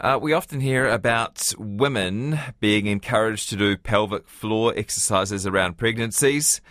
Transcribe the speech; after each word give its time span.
Uh, 0.00 0.18
we 0.20 0.32
often 0.32 0.60
hear 0.60 0.88
about 0.88 1.52
women 1.58 2.40
being 2.58 2.86
encouraged 2.86 3.50
to 3.50 3.56
do 3.56 3.76
pelvic 3.76 4.26
floor 4.26 4.72
exercises 4.74 5.46
around 5.46 5.76
pregnancies, 5.76 6.62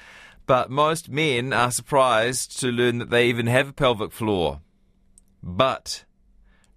but 0.47 0.71
most 0.71 1.09
men 1.09 1.53
are 1.53 1.69
surprised 1.69 2.59
to 2.59 2.71
learn 2.71 2.97
that 2.97 3.11
they 3.11 3.27
even 3.27 3.45
have 3.45 3.69
a 3.69 3.73
pelvic 3.73 4.11
floor. 4.11 4.61
But 5.43 6.05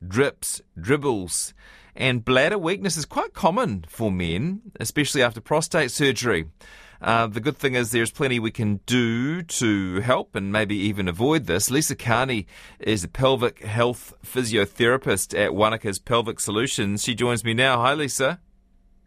drips, 0.06 0.60
dribbles, 0.78 1.54
and 1.96 2.22
bladder 2.22 2.58
weakness 2.58 2.98
is 2.98 3.06
quite 3.06 3.32
common 3.32 3.86
for 3.88 4.12
men, 4.12 4.60
especially 4.78 5.22
after 5.22 5.40
prostate 5.40 5.90
surgery. 5.90 6.50
Uh, 7.02 7.26
the 7.26 7.40
good 7.40 7.58
thing 7.58 7.74
is 7.74 7.90
there's 7.90 8.12
plenty 8.12 8.38
we 8.38 8.52
can 8.52 8.76
do 8.86 9.42
to 9.42 10.00
help 10.02 10.36
and 10.36 10.52
maybe 10.52 10.76
even 10.76 11.08
avoid 11.08 11.46
this. 11.46 11.68
Lisa 11.68 11.96
Carney 11.96 12.46
is 12.78 13.02
a 13.02 13.08
pelvic 13.08 13.64
health 13.64 14.14
physiotherapist 14.24 15.36
at 15.36 15.50
Wanaka's 15.50 15.98
Pelvic 15.98 16.38
Solutions. 16.38 17.02
She 17.02 17.16
joins 17.16 17.44
me 17.44 17.54
now. 17.54 17.80
Hi, 17.80 17.94
Lisa. 17.94 18.38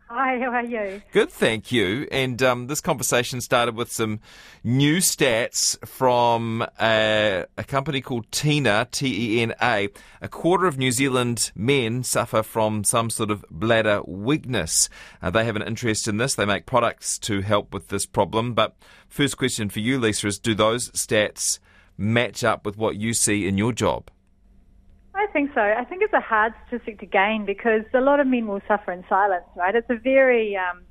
Hi, 0.08 0.38
how 0.38 0.52
are 0.52 0.64
you? 0.64 1.02
Good, 1.14 1.32
thank 1.32 1.72
you. 1.72 2.08
And 2.12 2.41
um, 2.44 2.68
this 2.68 2.80
conversation 2.80 3.41
started 3.41 3.76
with 3.76 3.91
some 3.91 4.20
new 4.63 4.98
stats 4.98 5.84
from 5.84 6.63
a, 6.80 7.46
a 7.58 7.63
company 7.63 8.02
called 8.02 8.32
TENA, 8.32 8.88
T 8.91 9.40
E 9.40 9.41
N 9.41 9.55
A. 9.60 9.90
A 10.22 10.27
quarter 10.27 10.68
of 10.68 10.77
New 10.77 10.91
Zealand 10.91 11.52
men 11.55 12.04
suffer 12.04 12.44
from 12.44 12.84
some 12.84 13.10
sort 13.10 13.32
of 13.32 13.44
bladder 13.49 14.04
weakness. 14.05 14.90
Uh, 15.23 15.32
they 15.32 15.44
have 15.44 15.55
an 15.55 15.63
interest 15.63 16.08
in 16.08 16.18
this. 16.18 16.35
They 16.35 16.46
make 16.46 16.68
products 16.68 17.18
to 17.20 17.41
help 17.41 17.74
with 17.74 17.88
this 17.88 18.05
problem. 18.05 18.54
But 18.54 18.76
first 19.10 19.40
question 19.40 19.70
for 19.70 19.80
you, 19.80 19.98
Lisa, 19.98 20.27
is 20.27 20.38
do 20.38 20.54
those 20.54 20.91
stats 20.91 21.58
match 21.98 22.44
up 22.44 22.63
with 22.63 22.77
what 22.77 22.96
you 22.96 23.16
see 23.16 23.48
in 23.48 23.58
your 23.58 23.74
job? 23.74 24.12
I 25.16 25.28
think 25.28 25.52
so. 25.55 25.62
I 25.62 25.86
think 25.86 26.02
it's 26.02 26.14
a 26.14 26.20
hard 26.20 26.54
statistic 26.68 27.00
to 27.00 27.05
gain 27.05 27.46
because 27.46 27.84
a 27.94 28.02
lot 28.02 28.20
of 28.20 28.28
men 28.28 28.48
will 28.48 28.62
suffer 28.68 28.92
in 28.92 29.05
silence, 29.08 29.46
right? 29.55 29.74
It's 29.74 29.90
a 29.90 29.96
very, 29.96 30.58
um, 30.58 30.82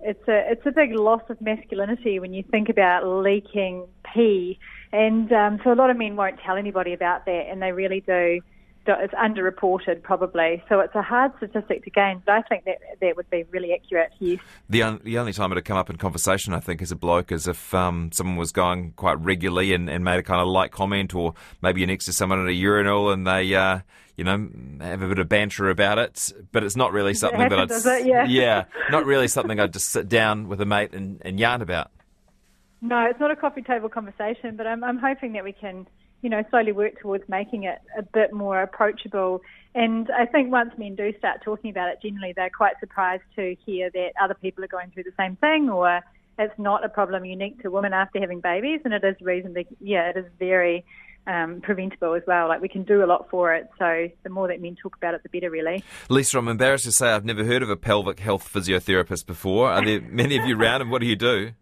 it's 0.00 0.28
a, 0.28 0.52
it's 0.52 0.66
a 0.66 0.72
big 0.72 0.92
loss 0.92 1.22
of 1.30 1.40
masculinity 1.40 2.18
when 2.20 2.34
you 2.34 2.44
think 2.50 2.68
about 2.68 3.06
leaking 3.06 3.86
pee, 4.12 4.58
and 4.92 5.32
um, 5.32 5.58
so 5.64 5.72
a 5.72 5.74
lot 5.74 5.88
of 5.88 5.96
men 5.96 6.16
won't 6.16 6.38
tell 6.44 6.56
anybody 6.56 6.92
about 6.92 7.24
that, 7.24 7.46
and 7.50 7.62
they 7.62 7.72
really 7.72 8.00
do 8.00 8.40
it's 8.86 9.14
underreported 9.14 10.02
probably. 10.02 10.62
So 10.68 10.80
it's 10.80 10.94
a 10.94 11.02
hard 11.02 11.32
statistic 11.36 11.84
to 11.84 11.90
gain, 11.90 12.22
but 12.24 12.32
I 12.32 12.42
think 12.42 12.64
that 12.64 12.78
that 13.00 13.16
would 13.16 13.30
be 13.30 13.44
really 13.50 13.72
accurate. 13.72 14.12
Yes. 14.18 14.40
The 14.68 14.82
un- 14.82 15.00
the 15.04 15.18
only 15.18 15.32
time 15.32 15.52
it'd 15.52 15.64
come 15.64 15.76
up 15.76 15.90
in 15.90 15.96
conversation, 15.96 16.52
I 16.52 16.60
think, 16.60 16.82
as 16.82 16.90
a 16.90 16.96
bloke, 16.96 17.30
is 17.30 17.46
if 17.46 17.72
um, 17.74 18.10
someone 18.12 18.36
was 18.36 18.52
going 18.52 18.92
quite 18.96 19.20
regularly 19.20 19.72
and, 19.72 19.88
and, 19.88 20.04
made 20.04 20.18
a 20.18 20.22
kind 20.22 20.40
of 20.40 20.48
light 20.48 20.72
comment, 20.72 21.14
or 21.14 21.34
maybe 21.60 21.80
you're 21.80 21.88
next 21.88 22.06
to 22.06 22.12
someone 22.12 22.40
at 22.40 22.48
a 22.48 22.54
urinal, 22.54 23.10
and 23.10 23.26
they. 23.26 23.54
Uh, 23.54 23.80
you 24.14 24.24
know, 24.24 24.46
have 24.82 25.00
a 25.00 25.08
bit 25.08 25.18
of 25.18 25.26
banter 25.26 25.70
about 25.70 25.98
it, 25.98 26.32
but 26.52 26.62
it's 26.62 26.76
not 26.76 26.92
really 26.92 27.14
something 27.14 27.48
that 27.48 27.58
I'd, 27.58 27.70
it? 27.70 28.06
yeah. 28.06 28.24
yeah, 28.28 28.64
not 28.90 29.06
really 29.06 29.26
something 29.26 29.58
I'd 29.58 29.72
just 29.72 29.88
sit 29.88 30.06
down 30.06 30.48
with 30.48 30.60
a 30.60 30.66
mate 30.66 30.92
and, 30.92 31.22
and 31.24 31.40
yarn 31.40 31.62
about. 31.62 31.90
No, 32.82 33.06
it's 33.06 33.18
not 33.20 33.30
a 33.30 33.36
coffee 33.36 33.62
table 33.62 33.88
conversation, 33.88 34.56
but 34.56 34.66
I'm, 34.66 34.84
I'm 34.84 34.98
hoping 34.98 35.32
that 35.32 35.44
we 35.44 35.52
can 35.52 35.86
you 36.22 36.30
know, 36.30 36.42
slowly 36.50 36.72
work 36.72 37.00
towards 37.00 37.24
making 37.28 37.64
it 37.64 37.78
a 37.98 38.02
bit 38.02 38.32
more 38.32 38.62
approachable. 38.62 39.42
And 39.74 40.08
I 40.10 40.26
think 40.26 40.50
once 40.50 40.70
men 40.78 40.94
do 40.94 41.12
start 41.18 41.42
talking 41.42 41.70
about 41.70 41.88
it, 41.88 41.98
generally 42.02 42.32
they're 42.34 42.50
quite 42.50 42.74
surprised 42.80 43.24
to 43.36 43.56
hear 43.66 43.90
that 43.90 44.12
other 44.22 44.34
people 44.34 44.64
are 44.64 44.68
going 44.68 44.90
through 44.90 45.04
the 45.04 45.12
same 45.18 45.36
thing 45.36 45.68
or 45.68 46.00
it's 46.38 46.58
not 46.58 46.84
a 46.84 46.88
problem 46.88 47.24
unique 47.24 47.60
to 47.62 47.70
women 47.70 47.92
after 47.92 48.20
having 48.20 48.40
babies. 48.40 48.80
And 48.84 48.94
it 48.94 49.04
is 49.04 49.16
reasonably, 49.20 49.66
yeah, 49.80 50.10
it 50.10 50.16
is 50.16 50.26
very 50.38 50.84
um, 51.26 51.60
preventable 51.60 52.14
as 52.14 52.22
well. 52.26 52.48
Like 52.48 52.60
we 52.60 52.68
can 52.68 52.84
do 52.84 53.04
a 53.04 53.06
lot 53.06 53.28
for 53.28 53.54
it. 53.54 53.68
So 53.78 54.08
the 54.22 54.30
more 54.30 54.48
that 54.48 54.60
men 54.60 54.76
talk 54.80 54.96
about 54.96 55.14
it, 55.14 55.22
the 55.22 55.28
better, 55.28 55.50
really. 55.50 55.82
Lisa, 56.08 56.38
I'm 56.38 56.48
embarrassed 56.48 56.84
to 56.84 56.92
say 56.92 57.08
I've 57.08 57.24
never 57.24 57.44
heard 57.44 57.62
of 57.62 57.70
a 57.70 57.76
pelvic 57.76 58.20
health 58.20 58.50
physiotherapist 58.52 59.26
before. 59.26 59.70
Are 59.70 59.84
there 59.84 60.00
many 60.00 60.36
of 60.36 60.46
you 60.46 60.58
around 60.58 60.82
and 60.82 60.90
what 60.90 61.00
do 61.00 61.06
you 61.06 61.16
do? 61.16 61.52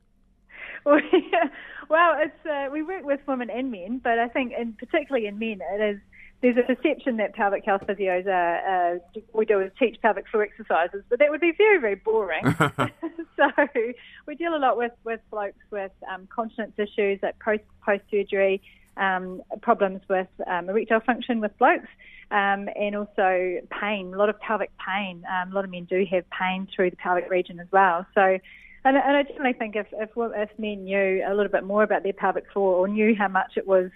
Well, 0.83 0.99
yeah. 1.13 1.51
Well, 1.91 2.15
it's 2.19 2.47
uh, 2.47 2.71
we 2.73 2.83
work 2.85 3.05
with 3.05 3.19
women 3.27 3.51
and 3.51 3.73
men, 3.73 4.01
but 4.03 4.21
I 4.21 4.29
think, 4.29 4.53
and 4.57 4.79
particularly 4.79 5.27
in 5.27 5.41
men, 5.41 5.61
it 5.61 5.97
is 5.97 6.01
there's 6.41 6.57
a 6.57 6.63
perception 6.63 7.17
that 7.17 7.35
pelvic 7.35 7.65
health 7.67 7.83
physios 7.87 8.27
are, 8.27 8.95
uh, 8.95 8.99
we 9.35 9.45
do 9.45 9.61
is 9.61 9.73
teach 9.79 10.01
pelvic 10.01 10.27
floor 10.29 10.45
exercises, 10.45 11.03
but 11.11 11.19
that 11.19 11.31
would 11.31 11.41
be 11.41 11.53
very, 11.59 11.79
very 11.79 11.97
boring. 11.97 12.45
so 13.37 13.51
we 14.27 14.37
deal 14.37 14.55
a 14.55 14.59
lot 14.59 14.77
with, 14.77 14.93
with 15.05 15.21
blokes 15.31 15.59
with 15.71 15.91
um, 16.11 16.29
continence 16.35 16.73
issues, 16.79 17.19
like 17.25 17.39
post 17.41 17.65
post 17.85 18.05
surgery 18.09 18.63
um, 18.97 19.43
problems 19.61 20.01
with 20.09 20.29
um, 20.47 20.69
erectile 20.69 21.01
function 21.01 21.41
with 21.41 21.59
blokes, 21.59 21.89
um, 22.31 22.69
and 22.77 22.95
also 22.95 23.59
pain. 23.69 24.15
A 24.15 24.17
lot 24.17 24.29
of 24.29 24.39
pelvic 24.39 24.71
pain. 24.79 25.25
Um, 25.29 25.51
a 25.51 25.55
lot 25.57 25.65
of 25.65 25.71
men 25.73 25.85
do 25.85 26.07
have 26.09 26.25
pain 26.31 26.69
through 26.75 26.91
the 26.91 26.97
pelvic 26.97 27.29
region 27.29 27.59
as 27.59 27.67
well. 27.73 28.07
So 28.15 28.39
and, 28.85 28.97
and 28.97 29.17
I 29.17 29.23
generally 29.25 29.53
think 29.53 29.77
if, 29.77 29.87
if, 29.93 30.11
if 30.17 30.51
men 30.59 30.85
knew 30.85 31.25
a 31.27 31.35
little 31.35 31.53
bit 31.53 31.65
more 31.65 31.83
about 31.83 32.03
their 32.03 32.13
pelvic 32.13 32.51
floor 32.53 32.75
or 32.77 32.89
knew 32.89 33.15
how 33.15 33.29
much 33.29 33.53
it 33.57 33.67
was 33.67 33.91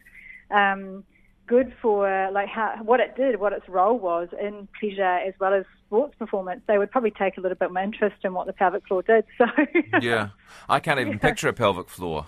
um, 0.50 1.04
good 1.46 1.72
for, 1.80 2.30
like 2.32 2.48
how 2.48 2.76
what 2.82 3.00
it 3.00 3.16
did, 3.16 3.40
what 3.40 3.52
its 3.52 3.68
role 3.68 3.98
was 3.98 4.28
in 4.40 4.68
pleasure 4.78 5.02
as 5.02 5.34
well 5.40 5.54
as 5.54 5.64
sports 5.86 6.14
performance, 6.18 6.60
they 6.66 6.78
would 6.78 6.90
probably 6.90 7.10
take 7.10 7.38
a 7.38 7.40
little 7.40 7.56
bit 7.56 7.72
more 7.72 7.82
interest 7.82 8.16
in 8.24 8.34
what 8.34 8.46
the 8.46 8.52
pelvic 8.52 8.86
floor 8.86 9.02
did. 9.02 9.24
So 9.38 9.46
yeah, 10.00 10.30
I 10.68 10.80
can't 10.80 11.00
even 11.00 11.14
yeah. 11.14 11.18
picture 11.18 11.48
a 11.48 11.52
pelvic 11.52 11.88
floor. 11.88 12.26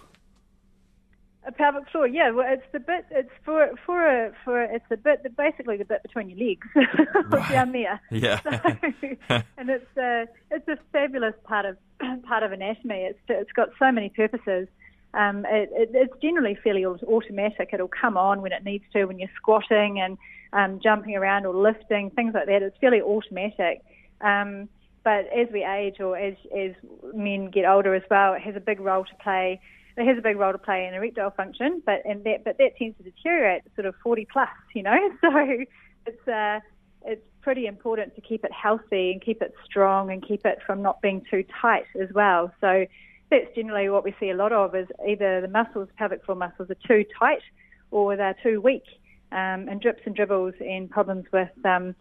Pelvic 1.57 1.89
floor, 1.91 2.07
yeah. 2.07 2.31
Well, 2.31 2.47
it's 2.49 2.67
the 2.73 2.81
bit. 2.81 3.07
It's 3.11 3.31
for 3.45 3.71
for 3.85 4.07
a 4.07 4.33
for 4.45 4.63
it's 4.63 4.85
the 4.89 4.97
bit, 4.97 5.25
basically 5.37 5.77
the 5.77 5.85
bit 5.85 6.03
between 6.03 6.31
your 6.31 6.49
legs, 6.49 6.67
right. 7.31 7.51
down 7.51 7.73
there. 7.73 8.01
Yeah. 8.11 8.41
So, 8.43 8.51
and 9.59 9.71
it's 9.71 9.97
a 9.97 10.27
it's 10.51 10.69
a 10.69 10.79
fabulous 10.93 11.35
part 11.45 11.67
of 11.67 11.77
part 12.25 12.43
of 12.43 12.53
anatomy. 12.53 13.03
It's 13.11 13.19
it's 13.29 13.53
got 13.53 13.71
so 13.79 13.91
many 13.93 14.09
purposes. 14.11 14.69
Um, 15.15 15.47
it, 15.47 15.71
it, 15.73 15.91
it's 15.95 16.15
generally 16.21 16.59
fairly 16.63 16.85
automatic. 16.85 17.71
It'll 17.73 17.89
come 17.89 18.17
on 18.17 18.43
when 18.43 18.53
it 18.53 18.65
needs 18.65 18.85
to, 18.93 19.07
when 19.07 19.19
you're 19.19 19.31
squatting 19.37 19.99
and 19.99 20.19
um, 20.53 20.81
jumping 20.83 21.17
around 21.17 21.47
or 21.47 21.55
lifting, 21.55 22.11
things 22.11 22.35
like 22.35 22.47
that. 22.47 22.63
It's 22.63 22.77
fairly 22.79 23.01
automatic. 23.01 23.83
Um, 24.21 24.69
but 25.05 25.27
as 25.33 25.47
we 25.53 25.65
age 25.65 26.01
or 26.01 26.17
as 26.17 26.35
as 26.57 26.73
men 27.15 27.51
get 27.51 27.65
older 27.65 27.95
as 27.95 28.03
well, 28.11 28.35
it 28.35 28.43
has 28.43 28.57
a 28.57 28.61
big 28.61 28.81
role 28.81 29.05
to 29.05 29.15
play 29.23 29.61
it 29.97 30.07
has 30.07 30.19
a 30.19 30.23
big 30.23 30.37
role 30.37 30.53
to 30.53 30.59
play 30.59 30.87
in 30.87 30.95
erectile 30.95 31.31
function, 31.31 31.83
but 31.85 32.03
and 32.05 32.25
that 32.25 32.45
but 32.45 32.59
that 32.59 32.77
tends 32.77 32.97
to 32.99 33.05
deteriorate 33.05 33.63
sort 33.75 33.87
of 33.87 33.95
40 34.03 34.27
plus, 34.33 34.49
you 34.75 34.83
know. 34.83 34.97
So 35.21 36.13
it's 36.13 36.29
uh, 36.29 36.61
it's 37.05 37.25
pretty 37.43 37.67
important 37.67 38.15
to 38.15 38.21
keep 38.21 38.45
it 38.45 38.53
healthy 38.53 39.13
and 39.13 39.21
keep 39.21 39.43
it 39.43 39.55
strong 39.65 40.11
and 40.11 40.27
keep 40.27 40.45
it 40.45 40.59
from 40.67 40.83
not 40.83 41.01
being 41.01 41.25
too 41.31 41.45
tight 41.61 41.87
as 42.01 42.09
well. 42.15 42.53
So 42.61 42.87
that's 43.31 43.47
generally 43.55 43.89
what 43.89 44.05
we 44.05 44.15
see 44.21 44.31
a 44.31 44.37
lot 44.37 44.53
of 44.53 44.75
is 44.75 44.87
either 45.09 45.41
the 45.41 45.49
muscles, 45.49 45.89
pelvic 45.97 46.25
floor 46.25 46.37
muscles, 46.37 46.71
are 46.71 46.77
too 46.87 47.05
tight 47.19 47.43
or 47.91 48.17
they're 48.17 48.37
too 48.43 48.61
weak. 48.61 48.85
Um, 49.33 49.69
and 49.69 49.81
drips 49.81 50.03
and 50.07 50.15
dribbles 50.15 50.55
and 50.61 50.89
problems 50.89 51.25
with 51.33 51.49
um, 51.65 51.97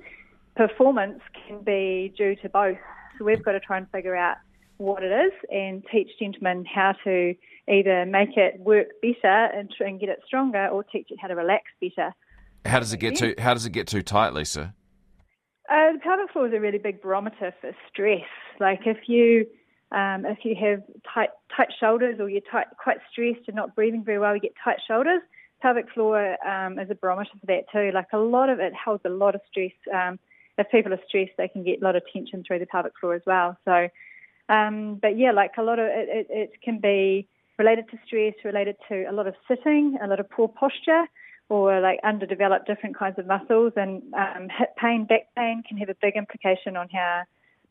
performance 0.55 1.19
can 1.47 1.63
be 1.63 2.13
due 2.15 2.35
to 2.37 2.49
both. 2.49 2.77
So 3.17 3.25
we've 3.25 3.43
got 3.43 3.53
to 3.53 3.59
try 3.59 3.77
and 3.77 3.89
figure 3.89 4.15
out 4.15 4.37
what 4.77 5.03
it 5.03 5.11
is 5.11 5.31
and 5.51 5.83
teach 5.91 6.09
gentlemen 6.19 6.65
how 6.65 6.93
to 7.03 7.33
either 7.69 8.05
make 8.05 8.35
it 8.37 8.59
work 8.59 8.87
better 9.01 9.45
and, 9.45 9.69
and 9.79 9.99
get 9.99 10.09
it 10.09 10.19
stronger, 10.25 10.67
or 10.67 10.83
teach 10.83 11.07
it 11.09 11.17
how 11.21 11.27
to 11.27 11.35
relax 11.35 11.63
better. 11.81 12.13
How 12.65 12.79
does 12.79 12.93
it 12.93 12.97
get 12.97 13.15
too 13.15 13.35
How 13.37 13.53
does 13.53 13.65
it 13.65 13.71
get 13.71 13.87
too 13.87 14.01
tight, 14.01 14.33
Lisa? 14.33 14.73
Uh, 15.69 15.93
the 15.93 15.99
pelvic 16.03 16.31
floor 16.31 16.47
is 16.47 16.53
a 16.53 16.59
really 16.59 16.77
big 16.77 17.01
barometer 17.01 17.53
for 17.61 17.71
stress. 17.91 18.21
Like 18.59 18.81
if 18.85 19.07
you 19.07 19.47
um, 19.91 20.25
if 20.25 20.39
you 20.43 20.55
have 20.55 20.83
tight 21.13 21.29
tight 21.55 21.69
shoulders 21.79 22.19
or 22.19 22.29
you're 22.29 22.41
tight, 22.51 22.67
quite 22.81 22.97
stressed 23.11 23.47
and 23.47 23.55
not 23.55 23.75
breathing 23.75 24.03
very 24.03 24.19
well, 24.19 24.33
you 24.33 24.41
get 24.41 24.53
tight 24.63 24.79
shoulders. 24.87 25.21
Pelvic 25.61 25.89
floor 25.93 26.35
um, 26.45 26.77
is 26.77 26.89
a 26.91 26.95
barometer 26.95 27.31
for 27.39 27.45
that 27.47 27.63
too. 27.71 27.91
Like 27.93 28.07
a 28.13 28.17
lot 28.17 28.49
of 28.49 28.59
it 28.59 28.73
holds 28.73 29.03
a 29.05 29.09
lot 29.09 29.35
of 29.35 29.41
stress. 29.49 29.71
Um, 29.93 30.19
if 30.57 30.69
people 30.69 30.93
are 30.93 30.99
stressed, 31.07 31.31
they 31.37 31.47
can 31.47 31.63
get 31.63 31.81
a 31.81 31.83
lot 31.83 31.95
of 31.95 32.03
tension 32.11 32.43
through 32.45 32.59
the 32.59 32.65
pelvic 32.65 32.93
floor 32.99 33.13
as 33.15 33.21
well. 33.25 33.57
So, 33.65 33.89
um, 34.49 34.99
but 35.01 35.17
yeah, 35.17 35.31
like 35.31 35.51
a 35.57 35.63
lot 35.63 35.79
of 35.79 35.85
it, 35.85 36.09
it, 36.09 36.27
it 36.29 36.51
can 36.63 36.79
be 36.79 37.27
related 37.57 37.85
to 37.91 37.97
stress, 38.05 38.33
related 38.43 38.75
to 38.89 39.05
a 39.09 39.13
lot 39.13 39.27
of 39.27 39.35
sitting, 39.47 39.97
a 40.03 40.07
lot 40.07 40.19
of 40.19 40.29
poor 40.29 40.47
posture, 40.47 41.05
or 41.49 41.79
like 41.79 41.99
underdeveloped 42.03 42.67
different 42.67 42.97
kinds 42.97 43.17
of 43.17 43.25
muscles. 43.25 43.73
And 43.75 44.01
um, 44.13 44.49
hip 44.57 44.75
pain, 44.77 45.05
back 45.05 45.27
pain 45.35 45.63
can 45.67 45.77
have 45.77 45.89
a 45.89 45.95
big 46.01 46.15
implication 46.15 46.75
on 46.75 46.89
how 46.89 47.23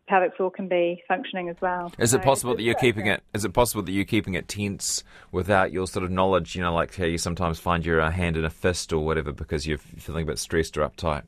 pelvic 0.06 0.36
floor 0.36 0.50
can 0.50 0.68
be 0.68 1.02
functioning 1.08 1.48
as 1.48 1.56
well. 1.60 1.92
Is 1.98 2.12
it 2.12 2.22
possible 2.22 2.54
that 2.54 2.62
you're 2.62 2.74
keeping 2.74 3.06
it? 3.06 3.22
Is 3.32 3.44
it 3.44 3.52
possible 3.52 3.82
that 3.82 3.92
you're 3.92 4.04
keeping 4.04 4.34
it 4.34 4.48
tense 4.48 5.02
without 5.32 5.72
your 5.72 5.86
sort 5.86 6.04
of 6.04 6.10
knowledge? 6.10 6.54
You 6.54 6.62
know, 6.62 6.74
like 6.74 6.94
how 6.96 7.04
you 7.04 7.18
sometimes 7.18 7.58
find 7.58 7.84
your 7.86 8.00
uh, 8.00 8.10
hand 8.10 8.36
in 8.36 8.44
a 8.44 8.50
fist 8.50 8.92
or 8.92 9.04
whatever 9.04 9.32
because 9.32 9.66
you're 9.66 9.78
feeling 9.78 10.24
a 10.24 10.26
bit 10.26 10.38
stressed 10.38 10.76
or 10.76 10.88
uptight. 10.88 11.22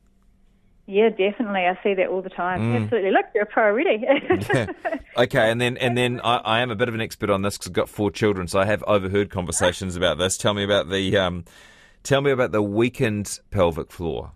Yeah, 0.86 1.08
definitely. 1.08 1.66
I 1.66 1.78
see 1.82 1.94
that 1.94 2.08
all 2.08 2.22
the 2.22 2.30
time. 2.30 2.60
Mm. 2.60 2.82
Absolutely. 2.84 3.10
Look, 3.10 3.26
you're 3.34 3.42
a 3.42 3.46
pro 3.46 3.64
already. 3.64 4.04
yeah. 4.54 4.66
Okay, 5.16 5.50
and 5.50 5.60
then 5.60 5.76
and 5.78 5.98
then 5.98 6.20
I, 6.22 6.36
I, 6.36 6.60
am 6.60 6.70
a 6.70 6.76
bit 6.76 6.88
of 6.88 6.94
an 6.94 7.00
expert 7.00 7.28
on 7.28 7.42
this 7.42 7.56
because 7.58 7.68
I've 7.68 7.74
got 7.74 7.88
four 7.88 8.10
children, 8.10 8.46
so 8.46 8.60
I 8.60 8.66
have 8.66 8.84
overheard 8.84 9.30
conversations 9.30 9.96
about 9.96 10.18
this. 10.18 10.36
Tell 10.36 10.54
me 10.54 10.62
about 10.62 10.88
the 10.88 11.16
um, 11.16 11.44
tell 12.04 12.20
me 12.20 12.30
about 12.30 12.52
the 12.52 12.62
weakened 12.62 13.40
pelvic 13.50 13.90
floor. 13.90 14.32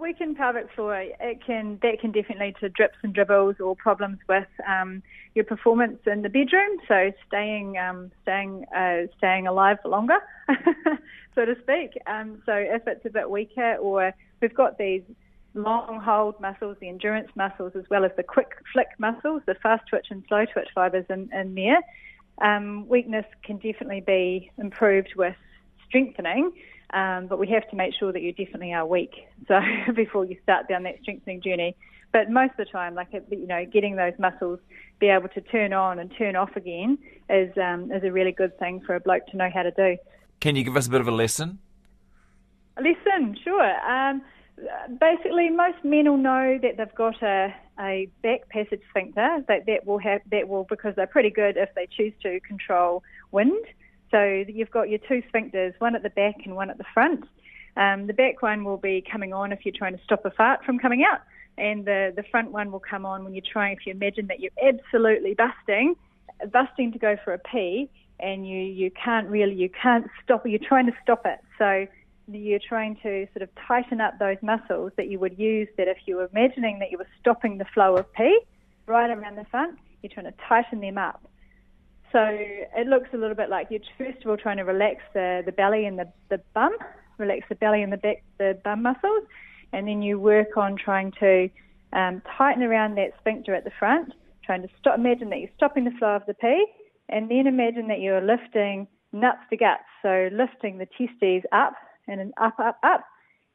Weakened 0.00 0.36
pelvic 0.36 0.72
floor, 0.74 0.96
it 0.96 1.44
can 1.44 1.78
that 1.82 2.00
can 2.00 2.12
definitely 2.12 2.46
lead 2.46 2.56
to 2.60 2.68
drips 2.68 2.98
and 3.02 3.12
dribbles 3.12 3.56
or 3.60 3.76
problems 3.76 4.18
with 4.28 4.46
um, 4.66 5.02
your 5.34 5.44
performance 5.44 5.98
in 6.06 6.22
the 6.22 6.28
bedroom. 6.28 6.78
So 6.86 7.12
staying 7.26 7.78
um, 7.78 8.10
staying 8.22 8.64
uh, 8.74 9.08
staying 9.18 9.46
alive 9.46 9.78
for 9.82 9.88
longer, 9.88 10.18
so 11.34 11.44
to 11.44 11.56
speak. 11.62 11.98
Um, 12.06 12.42
so 12.46 12.52
if 12.54 12.86
it's 12.86 13.04
a 13.04 13.10
bit 13.10 13.30
weaker, 13.30 13.76
or 13.76 14.14
we've 14.40 14.54
got 14.54 14.78
these 14.78 15.02
long 15.54 16.00
hold 16.00 16.40
muscles, 16.40 16.76
the 16.80 16.88
endurance 16.88 17.30
muscles, 17.34 17.72
as 17.76 17.84
well 17.90 18.04
as 18.04 18.12
the 18.16 18.22
quick 18.22 18.52
flick 18.72 18.88
muscles, 18.98 19.42
the 19.46 19.54
fast 19.54 19.86
twitch 19.88 20.06
and 20.10 20.24
slow 20.28 20.44
twitch 20.44 20.68
fibers 20.74 21.06
in, 21.10 21.30
in 21.32 21.54
there. 21.54 21.80
Um, 22.40 22.88
weakness 22.88 23.26
can 23.42 23.56
definitely 23.56 24.00
be 24.00 24.50
improved 24.58 25.14
with 25.16 25.34
strengthening. 25.86 26.52
Um, 26.94 27.26
but 27.26 27.38
we 27.38 27.48
have 27.48 27.68
to 27.70 27.76
make 27.76 27.92
sure 27.98 28.12
that 28.12 28.22
you 28.22 28.32
definitely 28.32 28.72
are 28.72 28.86
weak. 28.86 29.12
So 29.46 29.60
before 29.94 30.24
you 30.24 30.36
start 30.42 30.68
down 30.68 30.84
that 30.84 30.96
strengthening 31.02 31.42
journey. 31.42 31.76
But 32.12 32.30
most 32.30 32.52
of 32.52 32.56
the 32.58 32.64
time, 32.64 32.94
like 32.94 33.08
you 33.12 33.46
know, 33.46 33.66
getting 33.66 33.96
those 33.96 34.14
muscles 34.18 34.60
be 34.98 35.08
able 35.08 35.28
to 35.28 35.40
turn 35.42 35.72
on 35.72 35.98
and 35.98 36.10
turn 36.16 36.36
off 36.36 36.56
again 36.56 36.98
is 37.28 37.56
um, 37.58 37.92
is 37.92 38.02
a 38.02 38.10
really 38.10 38.32
good 38.32 38.58
thing 38.58 38.80
for 38.86 38.94
a 38.94 39.00
bloke 39.00 39.26
to 39.26 39.36
know 39.36 39.50
how 39.52 39.62
to 39.62 39.70
do. 39.70 39.96
Can 40.40 40.56
you 40.56 40.64
give 40.64 40.76
us 40.76 40.86
a 40.86 40.90
bit 40.90 41.00
of 41.00 41.08
a 41.08 41.12
lesson? 41.12 41.58
A 42.78 42.82
lesson, 42.82 43.36
sure. 43.42 43.90
Um, 43.90 44.22
basically, 44.98 45.50
most 45.50 45.84
men 45.84 46.08
will 46.08 46.16
know 46.16 46.58
that 46.62 46.76
they've 46.76 46.94
got 46.94 47.22
a, 47.22 47.54
a 47.78 48.08
back 48.22 48.48
passage 48.48 48.80
sphincter 48.90 49.44
that 49.46 49.66
that 49.66 49.86
will 49.86 49.98
have 49.98 50.22
that 50.30 50.48
will 50.48 50.64
because 50.64 50.94
they're 50.96 51.06
pretty 51.06 51.30
good 51.30 51.56
if 51.56 51.68
they 51.74 51.86
choose 51.86 52.14
to 52.22 52.40
control 52.40 53.02
wind. 53.32 53.64
So 54.10 54.44
you've 54.48 54.70
got 54.70 54.88
your 54.88 55.00
two 55.00 55.22
sphincters, 55.32 55.74
one 55.78 55.94
at 55.94 56.02
the 56.02 56.10
back 56.10 56.36
and 56.44 56.56
one 56.56 56.70
at 56.70 56.78
the 56.78 56.84
front. 56.94 57.24
Um, 57.76 58.06
the 58.06 58.12
back 58.12 58.42
one 58.42 58.64
will 58.64 58.76
be 58.76 59.04
coming 59.10 59.32
on 59.32 59.52
if 59.52 59.64
you're 59.64 59.74
trying 59.76 59.96
to 59.96 60.02
stop 60.02 60.24
a 60.24 60.30
fart 60.30 60.64
from 60.64 60.78
coming 60.78 61.04
out, 61.04 61.20
and 61.56 61.84
the, 61.84 62.12
the 62.16 62.24
front 62.24 62.50
one 62.50 62.72
will 62.72 62.80
come 62.80 63.06
on 63.06 63.24
when 63.24 63.34
you're 63.34 63.42
trying, 63.52 63.76
if 63.76 63.86
you 63.86 63.92
imagine 63.92 64.26
that 64.28 64.40
you're 64.40 64.52
absolutely 64.62 65.34
busting, 65.34 65.94
busting 66.52 66.92
to 66.92 66.98
go 66.98 67.16
for 67.24 67.34
a 67.34 67.38
pee, 67.38 67.88
and 68.20 68.48
you, 68.48 68.58
you 68.58 68.90
can't 68.90 69.28
really, 69.28 69.54
you 69.54 69.68
can't 69.70 70.06
stop 70.24 70.44
you're 70.44 70.58
trying 70.58 70.86
to 70.86 70.92
stop 71.02 71.24
it. 71.24 71.38
So 71.56 71.86
you're 72.30 72.58
trying 72.58 72.96
to 73.02 73.26
sort 73.32 73.42
of 73.42 73.48
tighten 73.66 74.00
up 74.00 74.18
those 74.18 74.36
muscles 74.42 74.92
that 74.96 75.08
you 75.08 75.18
would 75.18 75.38
use 75.38 75.68
that 75.76 75.88
if 75.88 75.98
you 76.06 76.16
were 76.16 76.28
imagining 76.32 76.78
that 76.80 76.90
you 76.90 76.98
were 76.98 77.06
stopping 77.20 77.58
the 77.58 77.64
flow 77.72 77.96
of 77.96 78.12
pee 78.12 78.40
right 78.86 79.10
around 79.10 79.36
the 79.36 79.44
front, 79.50 79.78
you're 80.02 80.10
trying 80.12 80.26
to 80.26 80.34
tighten 80.48 80.80
them 80.80 80.98
up. 80.98 81.27
So 82.12 82.20
it 82.22 82.86
looks 82.86 83.08
a 83.12 83.16
little 83.16 83.36
bit 83.36 83.50
like 83.50 83.68
you're 83.70 83.80
first 83.98 84.24
of 84.24 84.30
all 84.30 84.36
trying 84.36 84.56
to 84.56 84.62
relax 84.62 85.02
the, 85.12 85.42
the 85.44 85.52
belly 85.52 85.84
and 85.84 85.98
the, 85.98 86.10
the 86.30 86.40
bum, 86.54 86.74
relax 87.18 87.46
the 87.48 87.54
belly 87.54 87.82
and 87.82 87.92
the 87.92 87.98
back, 87.98 88.22
the 88.38 88.58
bum 88.64 88.82
muscles, 88.82 89.24
and 89.72 89.86
then 89.86 90.00
you 90.00 90.18
work 90.18 90.56
on 90.56 90.76
trying 90.76 91.12
to 91.20 91.50
um, 91.92 92.22
tighten 92.36 92.62
around 92.62 92.96
that 92.96 93.12
sphincter 93.20 93.54
at 93.54 93.64
the 93.64 93.72
front, 93.78 94.12
trying 94.44 94.62
to 94.62 94.68
stop, 94.80 94.98
imagine 94.98 95.28
that 95.30 95.40
you're 95.40 95.50
stopping 95.56 95.84
the 95.84 95.90
flow 95.98 96.16
of 96.16 96.22
the 96.26 96.34
pee, 96.34 96.66
and 97.10 97.30
then 97.30 97.46
imagine 97.46 97.88
that 97.88 98.00
you're 98.00 98.22
lifting 98.22 98.86
nuts 99.12 99.40
to 99.50 99.56
guts, 99.56 99.84
so 100.02 100.28
lifting 100.32 100.78
the 100.78 100.86
testes 100.86 101.44
up 101.52 101.74
and 102.06 102.20
then 102.20 102.32
up, 102.40 102.58
up, 102.58 102.78
up, 102.82 103.04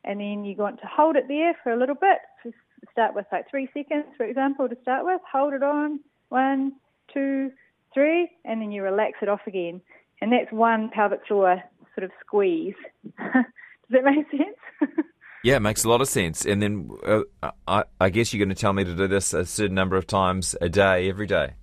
and 0.04 0.20
then 0.20 0.46
you 0.46 0.56
want 0.58 0.80
to 0.80 0.88
hold 0.88 1.16
it 1.16 1.26
there 1.28 1.58
for 1.64 1.72
a 1.72 1.78
little 1.78 1.96
bit. 1.96 2.54
Start 2.92 3.16
with 3.16 3.26
like 3.32 3.50
three 3.50 3.68
seconds, 3.74 4.06
for 4.18 4.26
example, 4.26 4.68
to 4.68 4.78
start 4.82 5.06
with. 5.06 5.22
Hold 5.32 5.54
it 5.54 5.64
on, 5.64 6.00
one, 6.30 6.74
two, 7.14 7.52
three, 7.94 8.30
and 8.46 8.62
then 8.62 8.72
you 8.72 8.84
relax 8.84 9.20
it 9.22 9.30
off 9.30 9.42
again. 9.48 9.82
And 10.22 10.32
that's 10.32 10.52
one 10.52 10.90
pelvic 10.94 11.26
floor 11.28 11.62
sort 11.96 12.06
of 12.06 12.12
squeeze. 12.26 12.76
Does 13.18 13.44
that 13.90 14.04
make 14.04 14.30
sense? 14.32 14.96
yeah, 15.44 15.58
it 15.58 15.62
makes 15.62 15.84
a 15.84 15.90
lot 15.90 16.02
of 16.02 16.08
sense. 16.08 16.46
And 16.46 16.62
then 16.62 16.90
uh, 17.06 17.52
I, 17.68 17.84
I, 18.00 18.10
guess 18.10 18.34
you're 18.34 18.44
going 18.44 18.56
to 18.56 18.60
tell 18.60 18.74
me 18.74 18.84
to 18.84 18.96
do 18.96 19.08
this 19.08 19.34
a 19.34 19.46
certain 19.46 19.76
number 19.76 19.98
of 19.98 20.08
times 20.08 20.56
a 20.62 20.70
day, 20.70 21.10
every 21.10 21.28
day. 21.28 21.56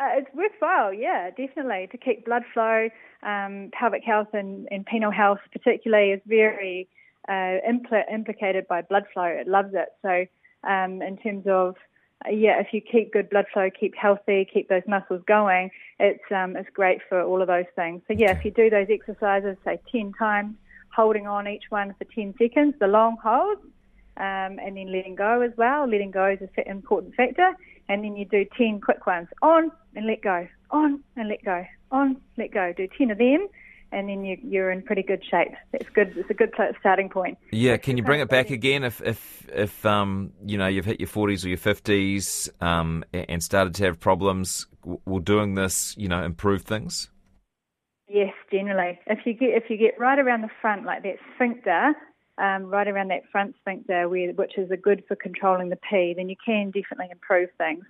Uh, 0.00 0.18
it's 0.18 0.34
worthwhile, 0.34 0.92
yeah, 0.92 1.30
definitely, 1.30 1.88
to 1.92 1.98
keep 1.98 2.24
blood 2.24 2.42
flow. 2.52 2.88
Um, 3.22 3.70
pelvic 3.78 4.02
health 4.04 4.28
and, 4.32 4.68
and, 4.70 4.84
penile 4.86 5.14
health, 5.14 5.38
particularly, 5.52 6.10
is 6.10 6.20
very 6.26 6.88
uh, 7.28 7.60
impl- 7.66 8.12
implicated 8.12 8.66
by 8.68 8.82
blood 8.82 9.04
flow. 9.12 9.24
It 9.24 9.46
loves 9.46 9.72
it. 9.72 9.88
So, 10.02 10.26
um, 10.68 11.00
in 11.00 11.16
terms 11.18 11.44
of 11.46 11.76
yeah, 12.30 12.60
if 12.60 12.68
you 12.72 12.80
keep 12.80 13.12
good 13.12 13.28
blood 13.28 13.46
flow, 13.52 13.68
keep 13.78 13.94
healthy, 13.94 14.46
keep 14.52 14.68
those 14.68 14.82
muscles 14.88 15.22
going, 15.26 15.70
it's 15.98 16.22
um, 16.30 16.56
it's 16.56 16.68
great 16.72 17.00
for 17.08 17.22
all 17.22 17.42
of 17.42 17.48
those 17.48 17.66
things. 17.76 18.02
So 18.08 18.14
yeah, 18.16 18.32
if 18.32 18.44
you 18.44 18.50
do 18.50 18.70
those 18.70 18.86
exercises, 18.90 19.56
say 19.64 19.78
ten 19.92 20.12
times, 20.18 20.54
holding 20.94 21.26
on 21.26 21.46
each 21.46 21.64
one 21.70 21.94
for 21.98 22.04
ten 22.14 22.34
seconds, 22.38 22.74
the 22.80 22.86
long 22.86 23.16
holds, 23.22 23.60
um, 24.16 24.58
and 24.58 24.76
then 24.76 24.90
letting 24.90 25.14
go 25.14 25.42
as 25.42 25.52
well. 25.56 25.88
Letting 25.88 26.12
go 26.12 26.26
is 26.30 26.38
an 26.40 26.64
important 26.66 27.14
factor, 27.14 27.50
and 27.88 28.02
then 28.02 28.16
you 28.16 28.24
do 28.24 28.46
ten 28.56 28.80
quick 28.80 29.06
ones, 29.06 29.28
on 29.42 29.70
and 29.94 30.06
let 30.06 30.22
go, 30.22 30.48
on 30.70 31.02
and 31.16 31.28
let 31.28 31.44
go, 31.44 31.64
on, 31.90 32.16
let 32.38 32.52
go. 32.52 32.72
Do 32.74 32.88
ten 32.96 33.10
of 33.10 33.18
them, 33.18 33.48
and 33.94 34.08
then 34.08 34.24
you, 34.24 34.36
you're 34.42 34.70
in 34.70 34.82
pretty 34.82 35.02
good 35.02 35.22
shape. 35.30 35.52
It's 35.72 35.88
good. 35.90 36.14
It's 36.16 36.28
a 36.28 36.34
good 36.34 36.52
starting 36.80 37.08
point. 37.08 37.38
Yeah, 37.52 37.76
can 37.76 37.96
you 37.96 38.02
bring 38.02 38.20
it 38.20 38.28
back 38.28 38.50
again 38.50 38.84
if 38.84 39.00
if 39.02 39.48
if 39.52 39.86
um 39.86 40.32
you 40.44 40.58
know 40.58 40.66
you've 40.66 40.84
hit 40.84 41.00
your 41.00 41.08
40s 41.08 41.44
or 41.44 41.48
your 41.48 41.58
50s 41.58 42.50
um 42.62 43.04
and 43.12 43.42
started 43.42 43.74
to 43.76 43.84
have 43.84 44.00
problems? 44.00 44.66
Will 44.84 45.20
doing 45.20 45.54
this 45.54 45.94
you 45.96 46.08
know 46.08 46.22
improve 46.22 46.62
things? 46.62 47.08
Yes, 48.08 48.34
generally. 48.52 48.98
If 49.06 49.20
you 49.24 49.32
get 49.32 49.50
if 49.50 49.64
you 49.70 49.76
get 49.76 49.98
right 49.98 50.18
around 50.18 50.42
the 50.42 50.50
front 50.60 50.84
like 50.84 51.02
that 51.04 51.16
sphincter, 51.34 51.94
um, 52.38 52.64
right 52.64 52.88
around 52.88 53.08
that 53.08 53.22
front 53.30 53.54
sphincter, 53.60 54.08
where, 54.08 54.32
which 54.32 54.58
is 54.58 54.70
a 54.70 54.76
good 54.76 55.04
for 55.06 55.16
controlling 55.16 55.68
the 55.68 55.78
pee, 55.90 56.14
then 56.16 56.28
you 56.28 56.36
can 56.44 56.66
definitely 56.66 57.08
improve 57.10 57.48
things. 57.56 57.84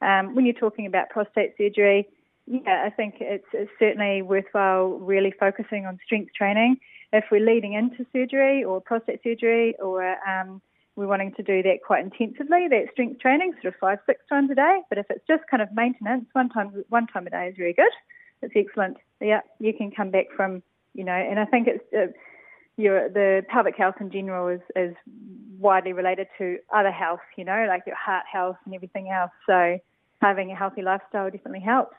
Um, 0.00 0.34
when 0.34 0.46
you're 0.46 0.54
talking 0.54 0.86
about 0.86 1.10
prostate 1.10 1.54
surgery, 1.58 2.08
yeah, 2.50 2.84
I 2.86 2.90
think 2.90 3.16
it's, 3.20 3.44
it's, 3.52 3.70
certainly 3.78 4.22
worthwhile 4.22 4.86
really 4.86 5.32
focusing 5.38 5.86
on 5.86 5.98
strength 6.04 6.32
training. 6.34 6.78
If 7.12 7.24
we're 7.30 7.44
leading 7.44 7.74
into 7.74 8.06
surgery 8.12 8.64
or 8.64 8.80
prostate 8.80 9.20
surgery, 9.22 9.74
or 9.78 10.16
um, 10.28 10.60
we're 10.96 11.06
wanting 11.06 11.32
to 11.34 11.42
do 11.42 11.62
that 11.62 11.78
quite 11.86 12.04
intensively, 12.04 12.66
that 12.68 12.86
strength 12.92 13.20
training, 13.20 13.52
sort 13.62 13.74
of 13.74 13.80
five, 13.80 13.98
six 14.06 14.20
times 14.28 14.50
a 14.50 14.54
day. 14.54 14.80
But 14.88 14.98
if 14.98 15.06
it's 15.10 15.26
just 15.28 15.42
kind 15.50 15.62
of 15.62 15.68
maintenance, 15.74 16.26
one 16.32 16.48
time 16.48 16.84
one 16.88 17.06
time 17.06 17.26
a 17.26 17.30
day 17.30 17.48
is 17.48 17.54
very 17.56 17.72
good. 17.72 17.92
It's 18.42 18.54
excellent. 18.56 18.96
Yeah, 19.20 19.40
you 19.58 19.72
can 19.72 19.90
come 19.90 20.10
back 20.10 20.26
from 20.34 20.62
you 20.94 21.04
know, 21.04 21.12
and 21.12 21.38
I 21.38 21.44
think 21.44 21.68
it's 21.68 21.84
uh, 21.94 22.12
your 22.76 23.08
the 23.08 23.42
pelvic 23.48 23.76
health 23.76 23.96
in 24.00 24.10
general 24.10 24.48
is 24.48 24.60
is 24.74 24.94
widely 25.58 25.92
related 25.92 26.28
to 26.38 26.58
other 26.74 26.90
health. 26.90 27.20
You 27.36 27.44
know, 27.44 27.66
like 27.68 27.82
your 27.86 27.96
heart 27.96 28.24
health 28.30 28.56
and 28.64 28.74
everything 28.74 29.10
else. 29.10 29.32
So 29.46 29.78
having 30.20 30.50
a 30.50 30.56
healthy 30.56 30.82
lifestyle 30.82 31.30
definitely 31.30 31.60
helps. 31.60 31.94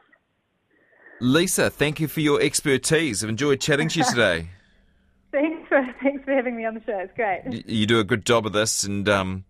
Lisa, 1.22 1.70
thank 1.70 2.00
you 2.00 2.08
for 2.08 2.22
your 2.22 2.42
expertise. 2.42 3.24
I've 3.24 3.30
enjoyed 3.30 3.60
chatting 3.60 3.90
to 3.90 4.00
you 4.00 4.06
today. 4.06 4.50
thanks 5.32 5.68
for 5.68 5.86
thanks 6.02 6.24
for 6.24 6.32
having 6.34 6.56
me 6.56 6.66
on 6.66 6.76
the 6.76 6.84
show. 6.86 6.98
It's 6.98 7.14
great. 7.16 7.42
You, 7.50 7.64
you 7.66 7.86
do 7.86 8.00
a 8.00 8.04
good 8.04 8.26
job 8.26 8.46
of 8.46 8.54
this, 8.54 8.84
and 8.84 9.08
um, 9.10 9.46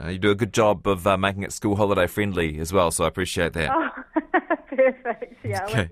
uh, 0.00 0.08
you 0.08 0.18
do 0.18 0.30
a 0.30 0.34
good 0.34 0.52
job 0.52 0.86
of 0.86 1.06
uh, 1.06 1.16
making 1.16 1.42
it 1.42 1.52
school 1.52 1.76
holiday 1.76 2.06
friendly 2.06 2.58
as 2.58 2.72
well. 2.72 2.90
So 2.90 3.04
I 3.04 3.08
appreciate 3.08 3.54
that. 3.54 3.70
Oh, 3.72 4.20
perfect. 4.68 5.44
Yeah, 5.44 5.64
okay. 5.64 5.90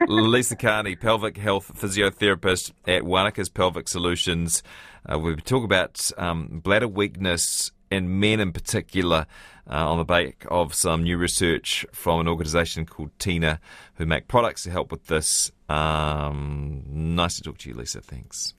Lisa 0.06 0.56
Carney, 0.56 0.96
pelvic 0.96 1.36
health 1.36 1.72
physiotherapist 1.76 2.72
at 2.86 3.02
Wānaka's 3.02 3.48
Pelvic 3.48 3.88
Solutions. 3.88 4.62
Uh, 5.10 5.18
we 5.18 5.36
talk 5.36 5.64
about 5.64 6.10
um, 6.16 6.60
bladder 6.62 6.88
weakness 6.88 7.72
in 7.96 8.20
men 8.20 8.40
in 8.40 8.52
particular, 8.52 9.26
uh, 9.68 9.90
on 9.90 9.98
the 9.98 10.04
back 10.04 10.46
of 10.50 10.74
some 10.74 11.02
new 11.02 11.18
research 11.18 11.84
from 11.92 12.20
an 12.20 12.28
organisation 12.28 12.86
called 12.86 13.10
TENA, 13.18 13.58
who 13.94 14.06
make 14.06 14.28
products 14.28 14.62
to 14.64 14.70
help 14.70 14.92
with 14.92 15.06
this. 15.06 15.50
Um, 15.68 16.84
nice 16.88 17.36
to 17.36 17.42
talk 17.42 17.58
to 17.58 17.68
you, 17.68 17.74
Lisa. 17.74 18.00
Thanks. 18.00 18.56